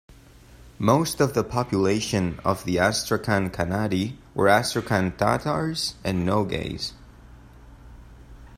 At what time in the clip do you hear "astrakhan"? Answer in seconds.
2.79-3.51, 4.49-5.15